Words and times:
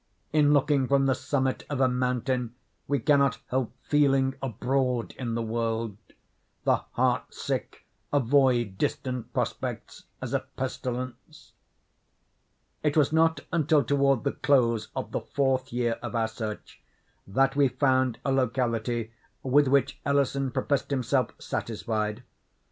In 0.33 0.51
looking 0.51 0.87
from 0.87 1.05
the 1.05 1.13
summit 1.13 1.63
of 1.69 1.79
a 1.79 1.87
mountain 1.87 2.55
we 2.87 2.97
cannot 2.97 3.37
help 3.49 3.71
feeling 3.83 4.33
abroad 4.41 5.13
in 5.19 5.35
the 5.35 5.43
world. 5.43 5.95
The 6.63 6.77
heart 6.93 7.31
sick 7.35 7.85
avoid 8.11 8.79
distant 8.79 9.31
prospects 9.31 10.05
as 10.19 10.33
a 10.33 10.39
pestilence." 10.39 11.51
It 12.81 12.97
was 12.97 13.13
not 13.13 13.41
until 13.51 13.83
toward 13.83 14.23
the 14.23 14.31
close 14.31 14.87
of 14.95 15.11
the 15.11 15.21
fourth 15.21 15.71
year 15.71 15.99
of 16.01 16.15
our 16.15 16.27
search 16.29 16.81
that 17.27 17.55
we 17.55 17.67
found 17.67 18.17
a 18.25 18.31
locality 18.31 19.11
with 19.43 19.67
which 19.67 19.99
Ellison 20.03 20.49
professed 20.49 20.89
himself 20.89 21.29
satisfied. 21.39 22.23